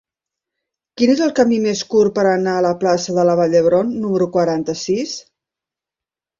[1.01, 3.95] Quin és el camí més curt per anar a la plaça de la Vall d'Hebron
[4.01, 5.17] número quaranta-sis?